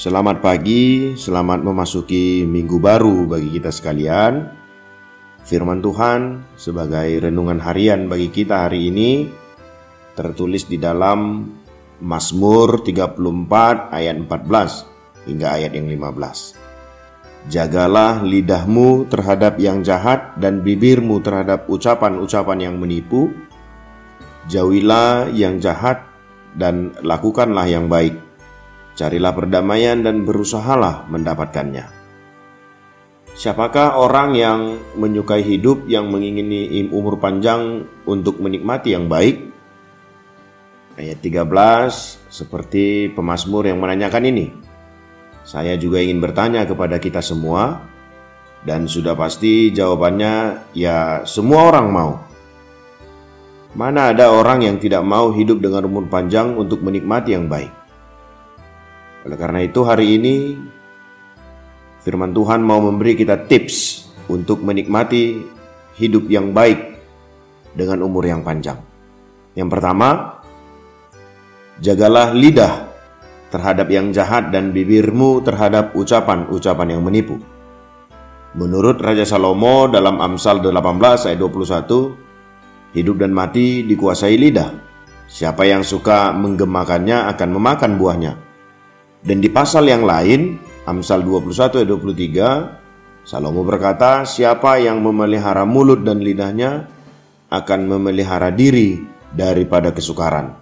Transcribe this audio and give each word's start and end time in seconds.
Selamat 0.00 0.40
pagi, 0.40 1.12
selamat 1.12 1.60
memasuki 1.60 2.48
minggu 2.48 2.80
baru 2.80 3.28
bagi 3.28 3.60
kita 3.60 3.68
sekalian. 3.68 4.48
Firman 5.44 5.84
Tuhan 5.84 6.40
sebagai 6.56 7.28
renungan 7.28 7.60
harian 7.60 8.08
bagi 8.08 8.32
kita 8.32 8.64
hari 8.64 8.88
ini 8.88 9.28
tertulis 10.16 10.64
di 10.64 10.80
dalam 10.80 11.52
Mazmur 12.00 12.80
34 12.80 13.20
ayat 13.92 14.16
14 14.24 15.28
hingga 15.28 15.46
ayat 15.60 15.76
yang 15.76 15.92
15. 15.92 17.52
Jagalah 17.52 18.24
lidahmu 18.24 19.04
terhadap 19.12 19.60
yang 19.60 19.84
jahat 19.84 20.32
dan 20.40 20.64
bibirmu 20.64 21.20
terhadap 21.20 21.68
ucapan-ucapan 21.68 22.72
yang 22.72 22.80
menipu. 22.80 23.28
Jauhilah 24.48 25.28
yang 25.36 25.60
jahat 25.60 26.08
dan 26.56 26.96
lakukanlah 27.04 27.68
yang 27.68 27.92
baik 27.92 28.29
Carilah 28.98 29.32
perdamaian 29.32 30.02
dan 30.02 30.26
berusahalah 30.26 31.08
mendapatkannya. 31.08 32.00
Siapakah 33.30 33.96
orang 33.96 34.36
yang 34.36 34.60
menyukai 34.98 35.40
hidup 35.40 35.88
yang 35.88 36.12
mengingini 36.12 36.84
umur 36.92 37.16
panjang 37.16 37.88
untuk 38.04 38.36
menikmati 38.36 38.92
yang 38.92 39.08
baik? 39.08 39.48
Ayat 41.00 41.24
13 41.24 41.48
seperti 42.28 43.08
pemazmur 43.16 43.64
yang 43.64 43.80
menanyakan 43.80 44.28
ini. 44.28 44.52
Saya 45.40 45.80
juga 45.80 46.04
ingin 46.04 46.20
bertanya 46.20 46.68
kepada 46.68 47.00
kita 47.00 47.24
semua 47.24 47.80
dan 48.60 48.84
sudah 48.84 49.16
pasti 49.16 49.72
jawabannya 49.72 50.68
ya 50.76 51.24
semua 51.24 51.72
orang 51.72 51.86
mau. 51.88 52.12
Mana 53.72 54.12
ada 54.12 54.34
orang 54.34 54.66
yang 54.66 54.76
tidak 54.76 55.00
mau 55.00 55.32
hidup 55.32 55.64
dengan 55.64 55.88
umur 55.88 56.10
panjang 56.12 56.58
untuk 56.60 56.84
menikmati 56.84 57.32
yang 57.32 57.48
baik? 57.48 57.79
Oleh 59.26 59.36
karena 59.36 59.60
itu 59.60 59.84
hari 59.84 60.16
ini 60.16 60.56
firman 62.00 62.32
Tuhan 62.32 62.64
mau 62.64 62.80
memberi 62.80 63.12
kita 63.12 63.44
tips 63.44 64.08
untuk 64.32 64.64
menikmati 64.64 65.44
hidup 66.00 66.24
yang 66.32 66.56
baik 66.56 66.96
dengan 67.76 68.00
umur 68.00 68.24
yang 68.24 68.40
panjang. 68.40 68.80
Yang 69.52 69.68
pertama, 69.76 70.40
jagalah 71.84 72.32
lidah 72.32 72.88
terhadap 73.52 73.90
yang 73.90 74.14
jahat 74.14 74.48
dan 74.54 74.70
bibirmu 74.70 75.42
terhadap 75.44 75.92
ucapan-ucapan 75.92 76.96
yang 76.96 77.02
menipu. 77.02 77.36
Menurut 78.56 78.98
Raja 78.98 79.22
Salomo 79.28 79.86
dalam 79.86 80.18
Amsal 80.18 80.58
18 80.58 81.28
ayat 81.30 81.38
21, 81.38 82.96
hidup 82.96 83.16
dan 83.20 83.30
mati 83.30 83.86
dikuasai 83.86 84.34
lidah. 84.34 84.70
Siapa 85.30 85.62
yang 85.62 85.86
suka 85.86 86.34
menggemakannya 86.34 87.30
akan 87.30 87.48
memakan 87.54 87.94
buahnya. 87.94 88.49
Dan 89.20 89.44
di 89.44 89.52
pasal 89.52 89.84
yang 89.84 90.08
lain, 90.08 90.56
Amsal 90.88 91.20
21 91.20 91.84
ayat 91.84 91.88
23, 91.92 93.28
Salomo 93.28 93.60
berkata, 93.60 94.24
siapa 94.24 94.80
yang 94.80 95.04
memelihara 95.04 95.68
mulut 95.68 96.00
dan 96.00 96.24
lidahnya 96.24 96.88
akan 97.52 97.80
memelihara 97.84 98.48
diri 98.48 98.96
daripada 99.36 99.92
kesukaran. 99.92 100.56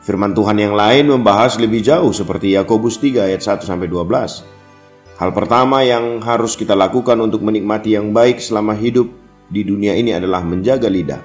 Firman 0.00 0.32
Tuhan 0.32 0.56
yang 0.56 0.72
lain 0.72 1.12
membahas 1.12 1.60
lebih 1.60 1.84
jauh 1.84 2.14
seperti 2.14 2.56
Yakobus 2.56 2.96
3 3.02 3.28
ayat 3.28 3.42
1 3.44 3.68
sampai 3.68 3.90
12. 3.90 5.20
Hal 5.20 5.30
pertama 5.36 5.84
yang 5.84 6.22
harus 6.24 6.56
kita 6.56 6.72
lakukan 6.72 7.20
untuk 7.20 7.44
menikmati 7.44 7.98
yang 7.98 8.16
baik 8.16 8.40
selama 8.40 8.72
hidup 8.72 9.12
di 9.52 9.66
dunia 9.66 9.92
ini 9.92 10.16
adalah 10.16 10.40
menjaga 10.40 10.88
lidah. 10.88 11.20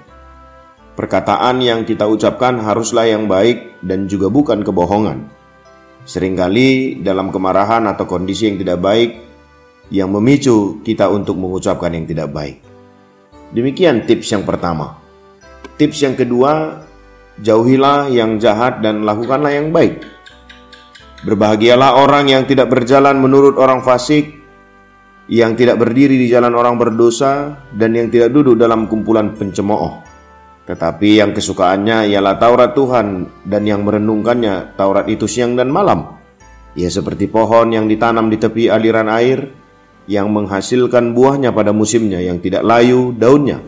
Perkataan 0.98 1.64
yang 1.64 1.88
kita 1.88 2.04
ucapkan 2.04 2.60
haruslah 2.60 3.08
yang 3.08 3.32
baik 3.32 3.80
dan 3.86 4.12
juga 4.12 4.28
bukan 4.28 4.60
kebohongan. 4.66 5.41
Seringkali 6.02 7.02
dalam 7.06 7.30
kemarahan 7.30 7.86
atau 7.86 8.10
kondisi 8.10 8.50
yang 8.50 8.58
tidak 8.58 8.82
baik 8.82 9.12
yang 9.94 10.10
memicu 10.10 10.82
kita 10.82 11.06
untuk 11.12 11.38
mengucapkan 11.38 11.94
yang 11.94 12.10
tidak 12.10 12.34
baik. 12.34 12.58
Demikian 13.52 14.08
tips 14.08 14.34
yang 14.34 14.48
pertama. 14.48 14.98
Tips 15.76 16.02
yang 16.02 16.16
kedua, 16.18 16.82
jauhilah 17.38 18.10
yang 18.10 18.42
jahat 18.42 18.80
dan 18.82 19.04
lakukanlah 19.04 19.52
yang 19.52 19.70
baik. 19.70 20.02
Berbahagialah 21.22 22.02
orang 22.02 22.34
yang 22.34 22.44
tidak 22.50 22.72
berjalan 22.72 23.22
menurut 23.22 23.60
orang 23.62 23.86
fasik, 23.86 24.42
yang 25.30 25.54
tidak 25.54 25.78
berdiri 25.78 26.18
di 26.18 26.32
jalan 26.32 26.58
orang 26.58 26.82
berdosa, 26.82 27.62
dan 27.78 27.94
yang 27.94 28.10
tidak 28.10 28.34
duduk 28.34 28.58
dalam 28.58 28.90
kumpulan 28.90 29.38
pencemooh 29.38 30.11
tetapi 30.72 31.20
yang 31.20 31.36
kesukaannya 31.36 32.08
ialah 32.16 32.40
Taurat 32.40 32.72
Tuhan 32.72 33.28
dan 33.44 33.68
yang 33.68 33.84
merenungkannya 33.84 34.80
Taurat 34.80 35.04
itu 35.12 35.28
siang 35.28 35.60
dan 35.60 35.68
malam. 35.68 36.16
Ia 36.80 36.88
seperti 36.88 37.28
pohon 37.28 37.76
yang 37.76 37.92
ditanam 37.92 38.32
di 38.32 38.40
tepi 38.40 38.72
aliran 38.72 39.12
air 39.12 39.52
yang 40.08 40.32
menghasilkan 40.32 41.12
buahnya 41.12 41.52
pada 41.52 41.76
musimnya 41.76 42.24
yang 42.24 42.40
tidak 42.40 42.64
layu 42.64 43.12
daunnya. 43.12 43.60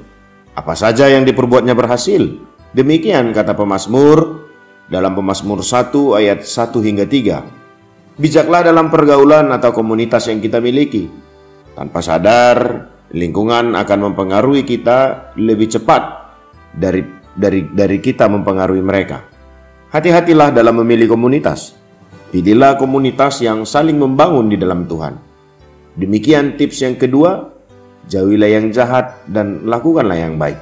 Apa 0.56 0.80
saja 0.80 1.12
yang 1.12 1.28
diperbuatnya 1.28 1.76
berhasil. 1.76 2.40
Demikian 2.72 3.36
kata 3.36 3.52
pemazmur 3.52 4.48
dalam 4.88 5.12
pemazmur 5.12 5.60
1 5.60 5.92
ayat 6.24 6.48
1 6.48 6.88
hingga 6.88 7.04
3. 7.04 8.16
Bijaklah 8.16 8.64
dalam 8.64 8.88
pergaulan 8.88 9.52
atau 9.52 9.76
komunitas 9.76 10.32
yang 10.32 10.40
kita 10.40 10.64
miliki. 10.64 11.12
Tanpa 11.76 12.00
sadar, 12.00 12.88
lingkungan 13.12 13.76
akan 13.76 14.00
mempengaruhi 14.08 14.64
kita 14.64 15.36
lebih 15.36 15.68
cepat 15.68 16.23
dari 16.74 17.06
dari 17.34 17.66
dari 17.70 17.98
kita 18.02 18.30
mempengaruhi 18.30 18.82
mereka. 18.82 19.26
Hati-hatilah 19.94 20.50
dalam 20.50 20.82
memilih 20.82 21.14
komunitas. 21.14 21.78
Pilihlah 22.34 22.82
komunitas 22.82 23.46
yang 23.46 23.62
saling 23.62 24.02
membangun 24.02 24.50
di 24.50 24.58
dalam 24.58 24.90
Tuhan. 24.90 25.14
Demikian 25.94 26.58
tips 26.58 26.82
yang 26.82 26.98
kedua, 26.98 27.54
jauhilah 28.10 28.50
yang 28.50 28.74
jahat 28.74 29.22
dan 29.30 29.70
lakukanlah 29.70 30.18
yang 30.18 30.42
baik. 30.42 30.58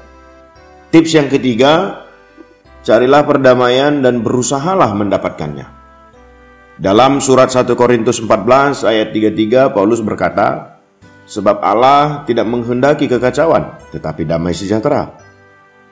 Tips 0.92 1.16
yang 1.16 1.31
ketiga, 1.31 2.04
carilah 2.84 3.24
perdamaian 3.24 4.04
dan 4.04 4.19
berusahalah 4.19 4.92
mendapatkannya. 4.92 5.80
Dalam 6.75 7.24
surat 7.24 7.48
1 7.48 7.72
Korintus 7.80 8.19
14 8.19 8.84
ayat 8.84 9.16
33 9.16 9.72
Paulus 9.72 10.04
berkata, 10.04 10.75
Sebab 11.24 11.63
Allah 11.63 12.28
tidak 12.28 12.52
menghendaki 12.52 13.08
kekacauan, 13.08 13.80
tetapi 13.96 14.28
damai 14.28 14.52
sejahtera 14.52 15.31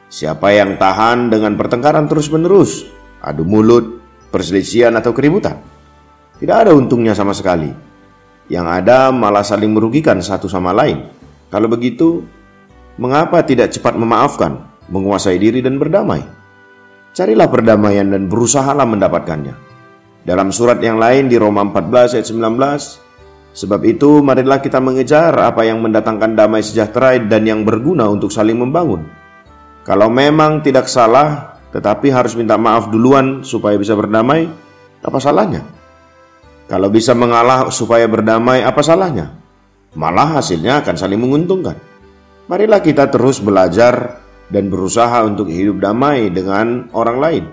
Siapa 0.10 0.50
yang 0.50 0.82
tahan 0.82 1.30
dengan 1.30 1.54
pertengkaran 1.54 2.10
terus-menerus, 2.10 2.90
adu 3.22 3.46
mulut, 3.46 4.02
perselisihan 4.34 4.90
atau 4.98 5.14
keributan? 5.14 5.62
Tidak 6.42 6.66
ada 6.66 6.74
untungnya 6.74 7.14
sama 7.14 7.30
sekali. 7.38 7.70
Yang 8.50 8.68
ada 8.74 9.14
malah 9.14 9.46
saling 9.46 9.70
merugikan 9.70 10.18
satu 10.18 10.50
sama 10.50 10.74
lain. 10.74 11.06
Kalau 11.54 11.70
begitu, 11.70 12.26
mengapa 12.98 13.46
tidak 13.46 13.70
cepat 13.70 13.94
memaafkan, 14.02 14.58
menguasai 14.90 15.38
diri 15.38 15.62
dan 15.62 15.78
berdamai? 15.78 16.26
Carilah 17.14 17.46
perdamaian 17.46 18.10
dan 18.10 18.26
berusahalah 18.26 18.90
mendapatkannya. 18.90 19.54
Dalam 20.26 20.50
surat 20.50 20.82
yang 20.82 20.98
lain 20.98 21.30
di 21.30 21.38
Roma 21.38 21.62
14 21.70 22.18
ayat 22.18 22.26
19, 22.26 23.54
sebab 23.54 23.82
itu 23.86 24.26
marilah 24.26 24.58
kita 24.58 24.82
mengejar 24.82 25.38
apa 25.38 25.70
yang 25.70 25.86
mendatangkan 25.86 26.34
damai 26.34 26.66
sejahtera 26.66 27.22
dan 27.22 27.46
yang 27.46 27.62
berguna 27.62 28.10
untuk 28.10 28.34
saling 28.34 28.58
membangun 28.58 29.19
kalau 29.90 30.06
memang 30.06 30.62
tidak 30.62 30.86
salah, 30.86 31.58
tetapi 31.74 32.14
harus 32.14 32.38
minta 32.38 32.62
maaf 32.62 32.94
duluan 32.94 33.42
supaya 33.42 33.74
bisa 33.74 33.98
berdamai, 33.98 34.46
apa 35.02 35.18
salahnya? 35.18 35.66
Kalau 36.70 36.94
bisa 36.94 37.18
mengalah 37.18 37.74
supaya 37.74 38.06
berdamai, 38.06 38.62
apa 38.62 38.86
salahnya? 38.86 39.34
Malah 39.98 40.38
hasilnya 40.38 40.86
akan 40.86 40.94
saling 40.94 41.18
menguntungkan. 41.18 41.74
Marilah 42.46 42.86
kita 42.86 43.10
terus 43.10 43.42
belajar 43.42 44.22
dan 44.54 44.70
berusaha 44.70 45.26
untuk 45.26 45.50
hidup 45.50 45.82
damai 45.82 46.30
dengan 46.30 46.94
orang 46.94 47.18
lain. 47.18 47.44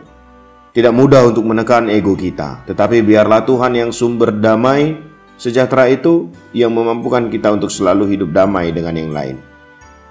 Tidak 0.77 0.93
mudah 0.93 1.33
untuk 1.33 1.49
menekan 1.49 1.89
ego 1.89 2.13
kita, 2.13 2.69
tetapi 2.69 3.01
biarlah 3.01 3.49
Tuhan 3.49 3.81
yang 3.81 3.97
sumber 3.97 4.29
damai 4.29 4.93
sejahtera 5.41 5.89
itu 5.89 6.29
yang 6.53 6.69
memampukan 6.77 7.33
kita 7.33 7.49
untuk 7.57 7.73
selalu 7.73 8.13
hidup 8.13 8.29
damai 8.29 8.77
dengan 8.77 8.93
yang 8.93 9.17
lain. 9.17 9.56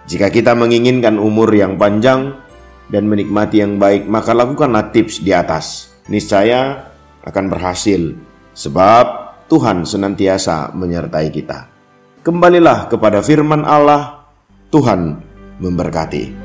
Jika 0.06 0.30
kita 0.30 0.54
menginginkan 0.54 1.18
umur 1.18 1.50
yang 1.50 1.82
panjang 1.82 2.38
dan 2.94 3.10
menikmati 3.10 3.66
yang 3.66 3.82
baik, 3.82 4.06
maka 4.06 4.38
lakukanlah 4.38 4.94
tips 4.94 5.26
di 5.26 5.34
atas. 5.34 5.98
Niscaya 6.06 6.94
akan 7.26 7.46
berhasil, 7.50 8.14
sebab 8.54 9.06
Tuhan 9.50 9.82
senantiasa 9.82 10.70
menyertai 10.78 11.28
kita. 11.34 11.60
Kembalilah 12.22 12.86
kepada 12.86 13.26
firman 13.26 13.66
Allah, 13.66 14.30
Tuhan 14.70 15.18
memberkati. 15.58 16.45